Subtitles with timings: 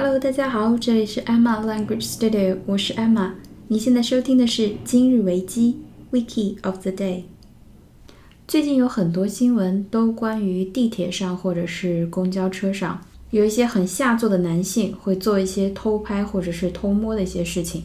[0.00, 3.32] Hello，大家好，这里是 Emma Language Studio，我是 Emma。
[3.66, 5.76] 你现在收听的是今日维基
[6.12, 7.22] Wiki of the Day。
[8.46, 17.82] 最近有很多新闻都关于地铁上或者是公交车上，有一些很下作的男性会做一些偷拍或者是偷摸的一些事情。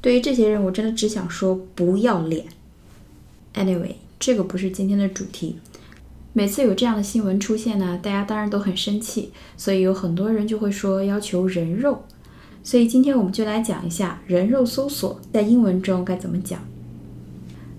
[0.00, 2.46] 对于这些人，我真的只想说不要脸。
[3.54, 5.58] Anyway，这个不是今天的主题。
[6.36, 12.02] 每次有这样的新闻出现呢，大家当然都很生气，所以有很多人就会说要求人肉。
[12.62, 16.60] 所以今天我们就来讲一下人肉搜索在英文中该怎么讲。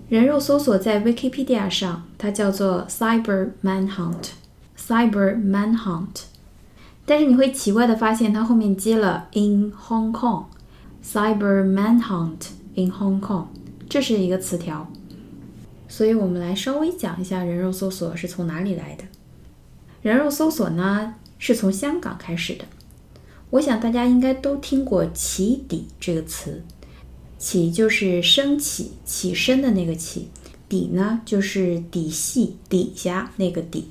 [0.08, 4.30] 人肉搜索在 Wikipedia 上，它叫做 Cyber Manhunt。
[4.76, 6.22] Cyber Manhunt。
[7.06, 10.46] 但是你会奇怪的发现，它后面接了 In Hong Kong。
[11.04, 13.44] Cyber Manhunt in Hong Kong，
[13.88, 14.90] 这是一个词条。
[15.88, 19.04] 所以我们来稍微讲一下人肉搜索是从哪里来的。
[20.02, 22.66] 人肉搜索呢，是从香港开始的。
[23.50, 26.62] 我想大家应该都听过“起底”这个词
[27.38, 30.28] ，“起”就是升起、起身的那个“起
[30.68, 33.88] ”，“底”呢就是底细、底下那个“底”。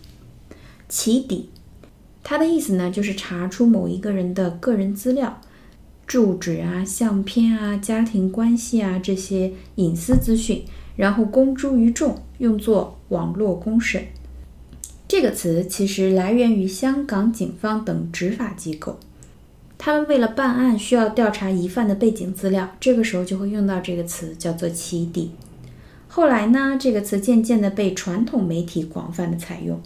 [0.88, 1.50] 起底，
[2.24, 5.42] 它的意思呢就是查出某一个人的个人资料、
[6.06, 10.64] 住址啊、相片啊、家庭关系啊这些隐私资讯。
[10.98, 14.04] 然后公诸于众，用作网络公审。
[15.08, 19.00] 这个词其实来源于香港警方等执法机构，
[19.78, 25.32] 他们为了办案需要调查疑犯的背景资料，这个时候就会用到这个词，叫做起底。
[26.10, 29.80] 后来呢，这个词渐渐的被传统媒体广泛的采用，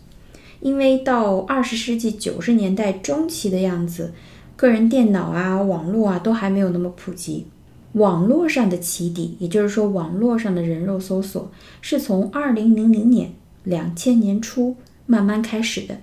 [0.61, 4.13] 因为到二十世纪九十年代中期的样子，
[4.55, 7.47] 个人电脑啊、网络啊都还没有那么普及。
[7.93, 15.97] 网络上的起底，也就是说，网络上的人肉搜索，是从二零零零年、两千年初慢慢开始的。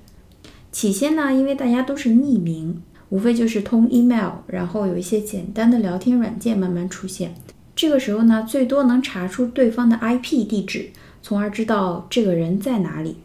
[0.71, 7.35] 起先呢，因为大家都是匿名，无非就是通 email，然后有一些简单的聊天软件慢慢出现。
[7.75, 10.91] 这个时候呢，最多能查出对方的 IP 地址，
[11.23, 13.17] 从而知道这个人在哪里。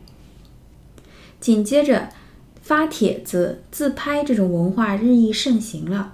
[1.41, 2.07] 紧接着，
[2.61, 6.13] 发帖子、自拍这种文化日益盛行了。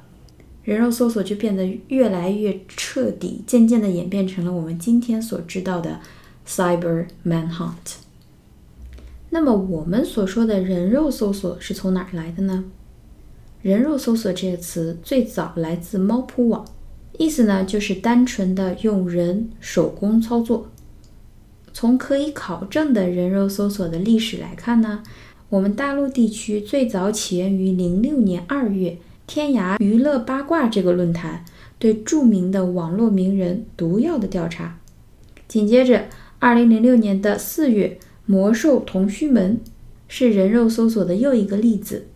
[0.70, 6.00] 人肉搜索就变得越来越彻底，渐渐地演变成了我们今天所知道的
[6.48, 7.96] cyber manhunt。
[9.32, 12.66] 那么我们所说的人肉搜索是从哪儿来的呢？
[13.64, 16.64] 人肉搜索这个词最早来自猫扑网，
[17.18, 20.70] 意思呢就是单纯的用人手工操作。
[21.74, 25.02] 从可以考证的人肉搜索的历史来看呢，
[25.50, 29.00] 我们大陆地区最早起源于零六年二月。
[29.30, 31.46] 天涯娱乐八卦这个论坛
[31.78, 34.80] 对著名的网络名人毒药的调查，
[35.48, 36.06] 紧接着，
[36.40, 39.62] 二零零六年的四月，魔兽同须门
[40.08, 42.08] 是人肉搜索的又一个例子。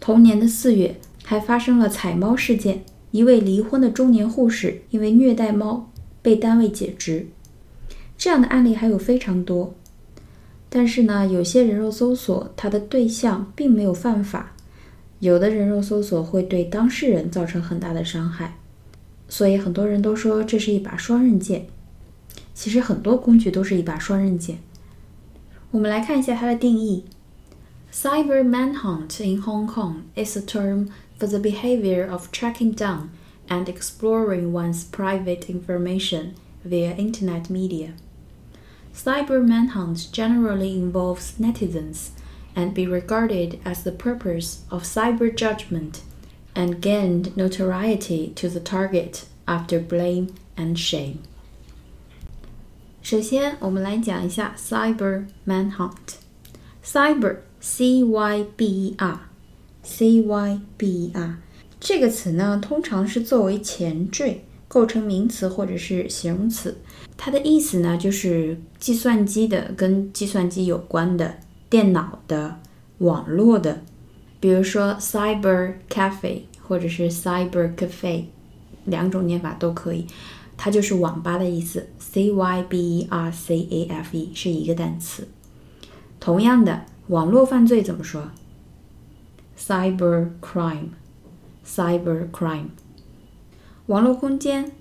[0.00, 5.90] 同年的四月，还发生了采猫事件，一位离婚的中年护士因为虐待猫
[6.22, 7.26] 被单位解职。
[8.16, 9.74] 这样的案例还有非常多。
[10.70, 14.54] 但是呢，有些人肉搜索它的对象并没有犯法。
[15.19, 18.57] 有的人肉搜索会对当事人造成很大的伤害，
[19.27, 21.67] 所以很多人都说这是一把双刃剑。
[22.53, 24.59] 其实很多工具都是一把双刃剑。
[25.71, 27.03] 我们来看一下它的定义：
[27.91, 33.09] Cyber manhunt in Hong Kong is a term for the behavior of tracking down
[33.47, 36.33] and exploring one's private information
[36.63, 37.93] via internet media.
[38.93, 42.11] Cyber manhunt generally involves netizens
[42.55, 46.01] and be regarded as the purpose of cyber judgment
[46.53, 51.17] and gained notoriety to the target after blame and shame.
[53.01, 59.19] 首先，我们来讲一下 cyber manhunt。cyber c y b e r
[59.83, 61.37] c y b e r
[61.79, 66.77] 这个词呢，通常是作为前缀构成名词或者是形容词。
[67.17, 71.37] 它的意思呢，就是计算机的跟计算机有关的
[71.70, 72.58] 电脑的、
[72.98, 73.80] 网络的，
[74.40, 78.24] 比如说 cyber cafe 或者是 cyber cafe，
[78.84, 80.06] 两种念法都可以，
[80.56, 85.28] 它就是网吧的意思，c y b e r c a f e 是一个单词。
[86.18, 88.30] 同样的，网络犯罪怎么说
[89.56, 92.70] ？cyber crime，cyber crime。
[93.86, 94.72] 网络空间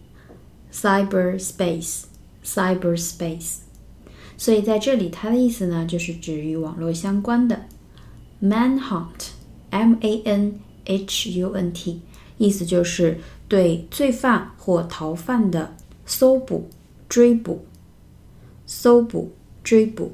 [0.73, 3.68] ，cyber space，cyber space。
[4.39, 7.65] 所以在这里，它的意思呢，就是指与网络相关的
[8.41, 11.99] manhunt，m a n h u n t，
[12.37, 13.19] 意思就是
[13.49, 15.75] 对罪犯或逃犯的
[16.05, 16.69] 搜捕、
[17.09, 17.65] 追捕、
[18.65, 20.13] 搜捕、追捕。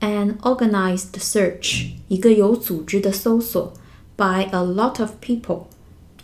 [0.00, 3.72] An organized search，一个有组织的搜索
[4.16, 5.66] by a lot of people，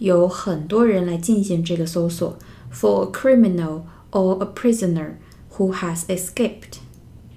[0.00, 2.36] 有很多人来进行这个搜索
[2.72, 5.12] ，for a criminal or a prisoner
[5.57, 6.77] who has escaped。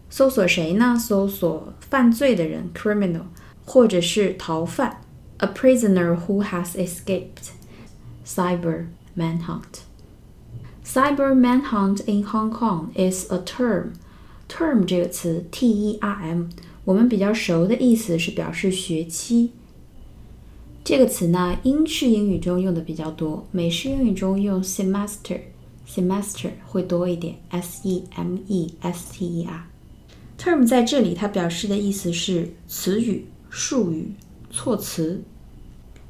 [0.09, 0.97] 搜索谁呢？
[0.99, 3.23] 搜索犯罪的人，criminal，
[3.64, 5.00] 或者是逃犯，
[5.38, 8.87] a prisoner who has escaped。Cyber
[9.17, 9.82] manhunt.
[10.85, 13.93] Cyber manhunt in Hong Kong is a term.
[14.49, 16.49] Term 这个词，T-E-R-M，
[16.85, 19.53] 我们比较熟的意思是表示学期。
[20.85, 24.62] 这个词呢，英式英语中用的比较多，美式英语中用
[25.88, 28.07] Semester 会多一点，S-E-M-E-S-T-E-R。
[30.38, 34.13] term 在这里它表示的意思是词语、术语、
[34.51, 35.24] 措辞。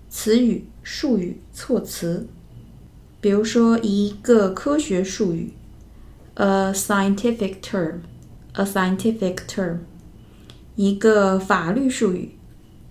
[0.09, 2.27] 词语、术语、措辞。
[3.21, 5.53] 比如说一个科学术语
[6.35, 9.79] ，a scientific term，a scientific term。
[10.75, 12.35] 一个法律术语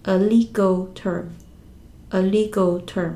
[0.03, 3.15] ，a legal term，a legal term。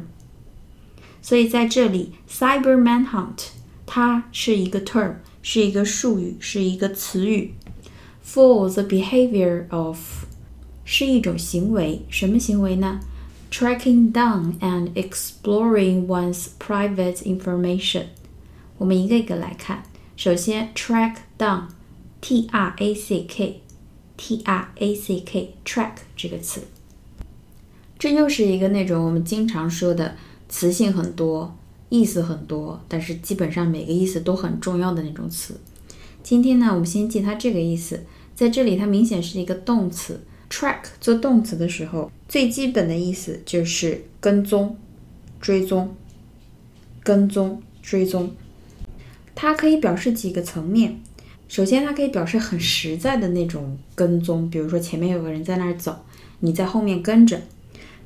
[1.22, 3.48] 所以在这里，cyber manhunt
[3.92, 7.54] 它是一个 term，是一个术语，是一个词语。
[8.24, 9.98] For the behavior of
[10.84, 13.00] 是一种行为，什么行为呢
[13.50, 18.04] ？Tracking down and exploring one's private information。
[18.78, 19.82] 我们一个一个来看。
[20.16, 26.60] 首先，track down，t r a c k，t r a c k，track 这个词，
[27.98, 30.14] 这又是一个那种我们经常说的
[30.48, 31.56] 词性很多、
[31.90, 35.60] 意思很多，但是基本上每个意思都很重要的那种词。
[36.22, 38.02] 今天呢，我们先记它这个意思。
[38.34, 40.18] 在这里，它明显是一个动词。
[40.48, 44.76] track 做动词的时候，最基本的意思就是跟踪、
[45.40, 45.94] 追踪、
[47.02, 48.34] 跟踪、追踪。
[49.34, 51.00] 它可以表示几个层面。
[51.48, 56.04] 首先，它可以表示很实在的那种跟踪，比如说前面有个人在那儿走，
[56.40, 57.40] 你在后面跟着。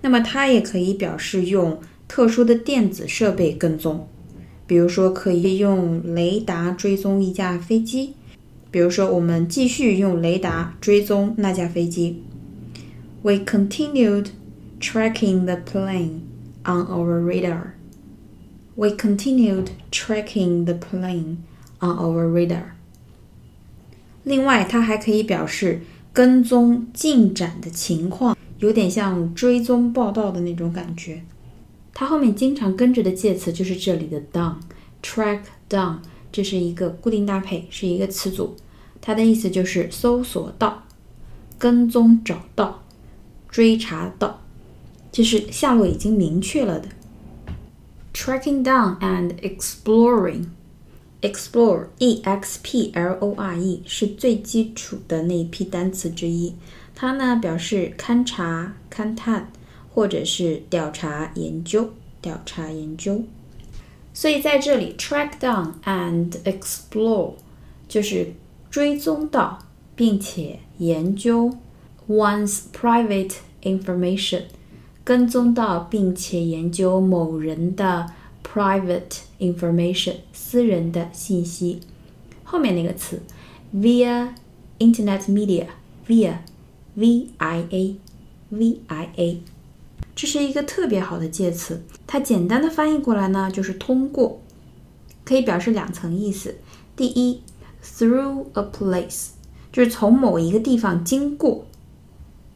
[0.00, 4.08] 那么，它也可以表示用特殊的电子设备跟踪，
[4.66, 8.14] 比如说可以用雷达追踪一架飞机。
[8.70, 12.24] 比如说，我们继续用雷达追踪那架飞机。
[13.22, 14.30] We continued
[14.80, 16.22] tracking the plane
[16.64, 17.74] on our radar.
[18.74, 21.36] We continued tracking the plane
[21.78, 22.72] on our radar.
[24.24, 31.22] 另外，它还可以表示跟踪进展的情况，有点像追踪报道的那种感觉。
[31.94, 35.99] 它后面经常跟着的介词就是这里的 down，track down，
[36.32, 38.56] 这是一个固定搭配，是一个词组。
[39.00, 40.82] 它的意思就是搜索到、
[41.56, 42.82] 跟踪找到、
[43.49, 44.41] 追查到，
[45.12, 46.88] 就是下落已经明确了的。
[48.12, 56.55] Tracking down and exploring，explore，e x p l o r e 是最基础的那一批单词之一。
[56.94, 59.52] 它呢表示勘察、勘探，
[59.94, 61.89] 或者是调查、研究、
[62.21, 63.24] 调查、研究。
[64.13, 67.33] 所以在这里，track down and explore
[67.88, 68.33] 就是。
[68.71, 69.57] 追踪到
[69.95, 71.57] 并且研究
[72.07, 74.44] one's private information，
[75.03, 78.12] 跟踪到并且研究某人的
[78.44, 81.80] private information，私人的信息。
[82.44, 83.24] 后面那个词
[83.74, 84.36] via
[84.77, 86.36] internet media，via
[86.94, 87.95] v i a
[88.50, 89.41] v i a，
[90.14, 91.82] 这是一个特别好的介词。
[92.06, 94.40] 它简单的翻译过来呢，就是通过，
[95.25, 96.57] 可以表示两层意思。
[96.97, 97.40] 第一。
[97.87, 99.33] Through a place，
[99.71, 101.66] 就是从某一个地方经过。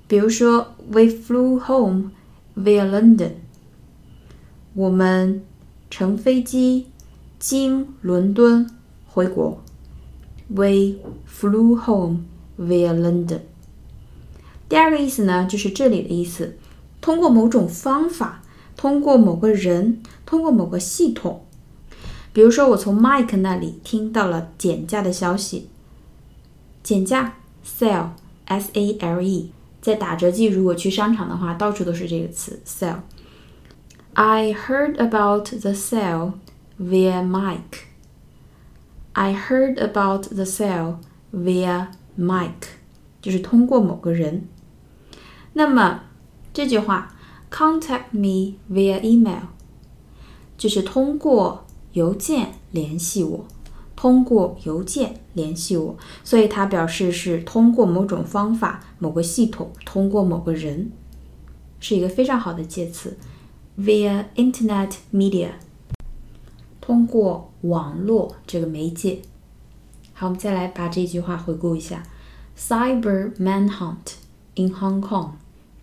[0.07, 2.13] 比如说，We flew home
[2.57, 3.33] via London。
[4.73, 5.45] 我们
[5.91, 6.87] 乘飞机
[7.39, 8.71] 经伦敦
[9.07, 9.63] 回国。
[10.49, 10.95] We
[11.31, 12.21] flew home
[12.59, 13.41] via London。
[14.67, 16.57] 第二个意思呢，就是这里的意思，
[17.01, 18.43] 通过某种方法，
[18.77, 21.45] 通过某个人，通过某个系统。
[22.33, 25.69] 比如说，我从 Mike 那里听到了减价的消息。
[26.83, 27.35] 减价
[27.67, 33.01] ，sale，s a l e，在打折季，如果去商场的话，到处都是这个词，sale。
[34.15, 36.33] I heard about the sale
[36.79, 37.87] via Mike.
[39.13, 40.97] I heard about the sale
[41.33, 41.89] via
[42.19, 42.69] Mike，
[43.21, 44.49] 就是通过某个人。
[45.55, 46.03] 那么
[46.59, 47.15] 这句话
[47.53, 49.45] ，contact me via email，
[50.57, 51.65] 就是通过。
[51.93, 53.45] 邮件联系我，
[53.97, 60.91] 通过邮件联系我，所以它表示是通过某种方法、某个系统，通过某个人，
[61.81, 63.17] 是一个非常好的介词。
[63.79, 65.51] Via internet media，
[66.81, 69.23] 通过网络这个媒介。
[70.13, 72.03] 好，我们再来把这句话回顾一下
[72.57, 74.17] ：Cyber manhunt
[74.57, 75.31] in Hong Kong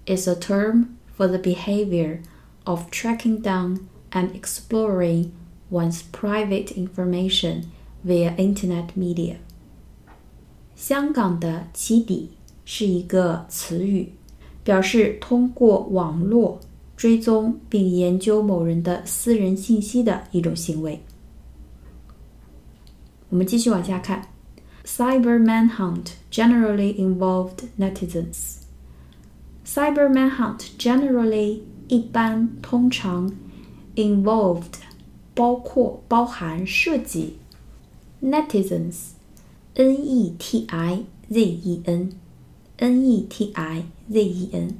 [0.06, 2.20] is a term for the behavior
[2.64, 3.80] of tracking down
[4.10, 5.32] and exploring
[5.70, 7.64] one's private information
[8.02, 9.36] via internet media。
[10.74, 12.30] 香港的起底
[12.64, 14.12] 是一个词语，
[14.64, 16.60] 表示通过网络
[16.96, 21.02] 追踪并研究某人的私人信息的一种行为。
[23.28, 24.28] 我们继续往下看，
[24.84, 28.62] Cyber manhunt generally involved netizens。
[29.74, 33.32] Cyber manhunt generally 一般通常
[33.94, 34.80] involved
[35.34, 37.38] 包括包含涉及
[38.22, 39.10] netizens
[39.74, 42.12] n e t i z e n
[42.78, 44.74] n e t i z e n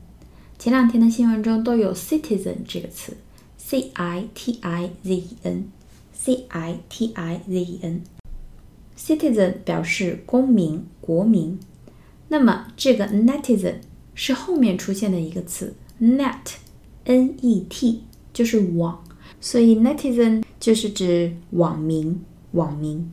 [0.59, 3.17] 前两天的新闻中都有 citizen 这个词，
[3.57, 11.59] c i t i z e n，c i t i z e n。citizen 表示公民、国民。
[12.29, 13.77] 那么这个 netizen
[14.15, 19.03] 是后面出现的一个词，net，n e t 就是网，
[19.41, 22.23] 所以 netizen 就是指网民、
[22.53, 23.11] 网民。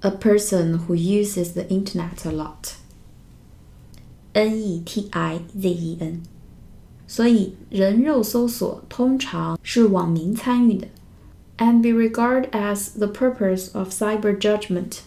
[0.00, 2.74] A person who uses the internet a lot.
[4.32, 6.22] N E T I Z E N，
[7.06, 10.88] 所以人肉搜索通常是网民参与的，
[11.58, 15.00] and be regarded as the purpose of cyber judgment。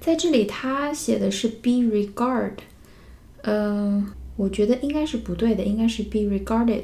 [0.00, 2.54] 在这里，他写的是 be regard，
[3.49, 6.83] 嗯，我觉得应该是不对的，应该是 be regarded。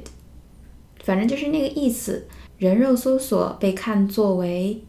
[1.04, 2.26] 反正就是那个意思，
[2.58, 4.82] 人肉搜索被看作为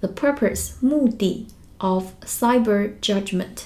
[0.00, 1.46] the purpose 目的
[1.78, 3.64] of cyber judgment。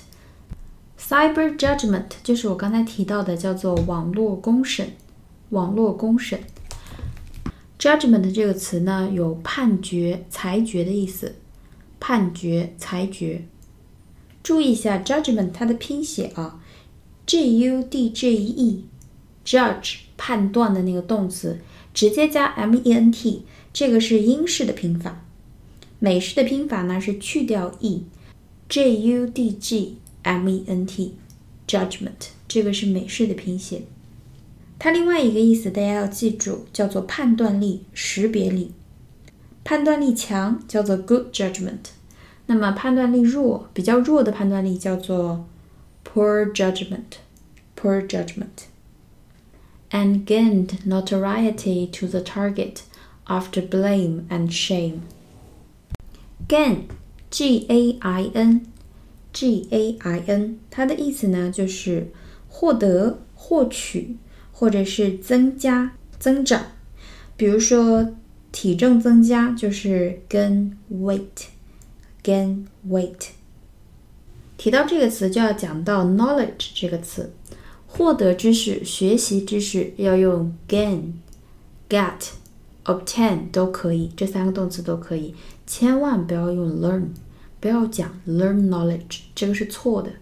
[0.96, 4.90] Cyber judgment 就是我刚才提到的，叫做网络公审。
[5.50, 6.38] 网络公审
[7.76, 11.34] ，judgment 这个词呢，有判决、裁决的意思。
[11.98, 13.44] 判决、裁决。
[14.44, 16.60] 注意一下，judgment 它的拼写啊
[17.28, 21.60] ，J U D J E，judge 判断的那个动词，
[21.94, 25.24] 直接加 M E N T，这个是英式的拼法。
[26.00, 29.98] 美式的拼法呢是去掉 E，J U D G。
[30.24, 31.14] M E N T
[31.66, 33.82] judgment 这个是美式的拼写，
[34.78, 38.72] 它另外一个意思大家要记住，叫做判断力、识别力。
[39.64, 41.92] 判断力强叫做 good judgment，
[42.46, 45.46] 那么判断力弱、比较弱的判断力叫做
[46.03, 48.67] poor judgment。poor judgment
[49.91, 52.83] and gained notoriety to the target
[53.27, 55.01] after blame and shame.
[56.47, 56.87] Gain,
[57.29, 58.71] G A I N
[59.33, 62.07] G A I N，它的意思呢就是
[62.47, 64.15] 获得、获取，
[64.53, 66.67] 或者是增加、增长。
[67.35, 68.15] 比如说
[68.53, 73.31] 体重增加就是 gain weight，gain weight。
[74.58, 77.32] 提到这个词就要讲到 knowledge 这个词，
[77.86, 81.12] 获得知识、学习知识要用 gain、
[81.88, 82.32] get、
[82.84, 85.34] obtain 都可以，这三个动词都可以，
[85.66, 87.04] 千万不要用 learn。
[87.60, 90.12] 不要讲 learn knowledge，这个是错的。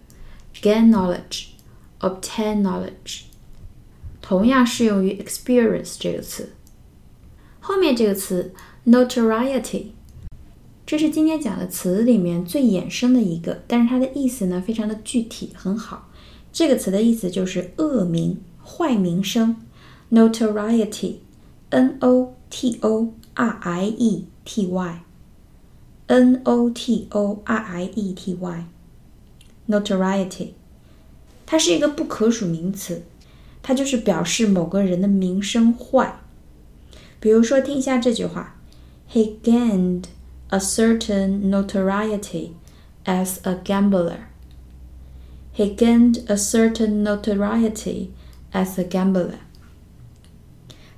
[0.59, 3.25] gain knowledge，obtain knowledge，
[4.21, 6.53] 同样适用于 experience 这个词。
[7.59, 8.53] 后面这个词
[8.87, 9.89] notoriety，
[10.87, 16.09] 这是今天讲的词里面最衍生的一个，但是它的意思呢非常的具体，很好。
[16.51, 19.57] 这个词的意思就是恶名、坏名声。
[20.09, 25.01] notoriety，n o t o r i e t y。
[26.09, 28.33] N O T O R I E T
[29.67, 30.51] Y，notoriety，
[31.45, 33.03] 它是一个不可数名词，
[33.61, 36.21] 它就是表示某个人的名声坏。
[37.19, 38.55] 比如说，听一下这句话
[39.11, 40.03] ：He gained
[40.50, 42.52] a certain notoriety
[43.04, 44.28] as a gambler.
[45.52, 48.10] He gained a certain notoriety
[48.52, 49.38] as a gambler.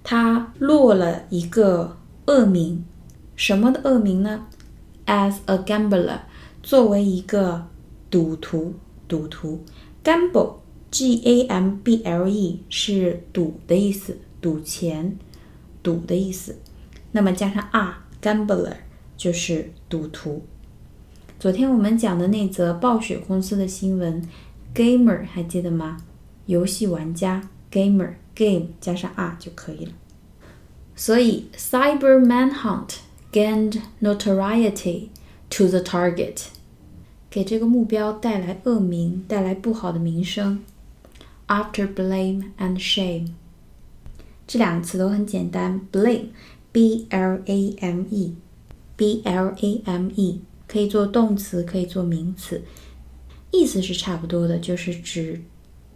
[0.02, 2.84] 他落了一个恶名，
[3.34, 4.46] 什么的恶名呢？
[5.06, 6.20] As a gambler，
[6.62, 7.66] 作为一个
[8.10, 8.74] 赌徒，
[9.08, 9.64] 赌徒，
[10.02, 15.18] gamble，g a m b l e 是赌的意思，赌钱，
[15.82, 16.56] 赌的意思。
[17.12, 18.76] 那么加上 a，gambler
[19.18, 20.42] 就是赌徒。
[21.38, 24.26] 昨天我们讲的那则暴雪公司的新闻，
[24.74, 25.98] gamer 还记得吗？
[26.46, 29.92] 游戏玩家，gamer，game 加上 a 就可以了。
[30.94, 35.08] 所以 cyber manhunt。gained notoriety
[35.50, 36.44] to the target，
[37.28, 40.62] 给这个目标带来恶名，带来不好的名声。
[41.48, 43.30] After blame and shame，
[44.46, 45.80] 这两个词都很简单。
[45.90, 48.04] blame，b l a m
[48.99, 52.61] Blame 可以做动词，可以做名词，
[53.51, 55.41] 意思是差不多的，就是指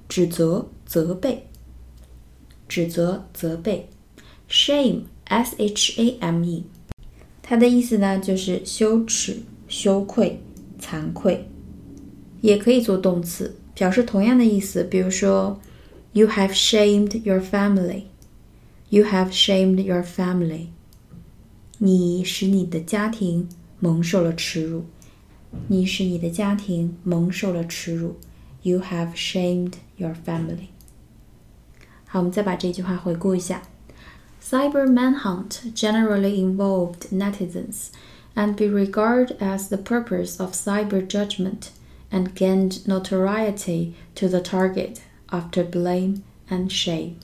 [0.07, 1.47] 指责、责备。
[2.67, 3.89] 指责、责备。
[4.49, 6.63] Shame，s h a m e，
[7.43, 10.41] 它的意思呢就是羞耻、羞愧、
[10.79, 11.45] 惭愧，
[12.41, 14.83] 也可以做动词，表示同样的意思。
[14.83, 15.59] 比如说
[16.13, 18.03] ，You have shamed your family。
[18.89, 20.72] You have shamed your family。
[21.78, 23.48] 你使你的家庭
[23.80, 24.84] 蒙受了耻辱。
[25.68, 28.16] 你使你的家庭蒙受了耻辱。
[28.62, 30.68] You have shamed your family。
[32.06, 33.62] 好，我们再把这句话回顾一下。
[34.42, 37.88] Cyber manhunt generally involved netizens
[38.34, 41.70] and be regarded as the purpose of cyber judgment
[42.10, 47.16] and gained notoriety to the target after blame and shame.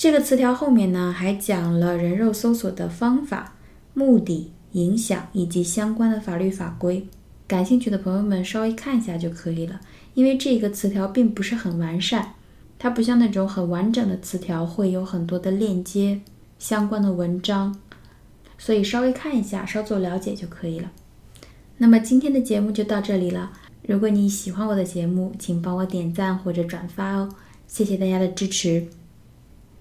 [0.00, 3.52] 这个词条后面呢，还讲了人肉搜索的方法、
[3.92, 7.06] 目的、影响以及相关的法律法规。
[7.46, 9.78] 感兴趣的朋友们稍微看一下就可以了，
[10.14, 12.32] 因为这个词条并不是很完善，
[12.78, 16.22] 它不像那种很完整的词条会有很多的链接、
[16.58, 17.78] 相关的文章，
[18.56, 20.90] 所以稍微看一下，稍作了解就可以了。
[21.76, 23.52] 那么今天的节目就到这里了。
[23.86, 27.28] 如果你喜欢我的节目，请帮我点赞或者转发哦，
[27.66, 28.86] 谢谢大家的支持。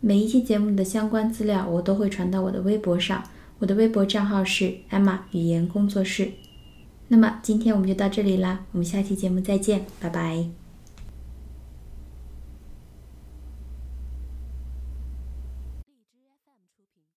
[0.02, 3.24] 每一期节目的相关资料我都会传到我的微博上，
[3.60, 6.32] 我的微博账号是 Emma 语言工作室。
[7.10, 10.59] 那么今天我们就到这里啦，我们下期节目再见，拜拜。